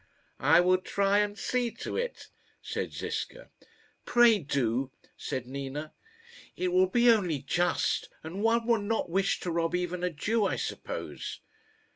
[0.49, 2.29] "I will try and see to it,"
[2.63, 3.51] said Ziska.
[4.03, 5.93] "Pray do," said Nina;
[6.57, 10.43] "it will be only just; and one would not wish to rob even a Jew,
[10.47, 11.41] I suppose."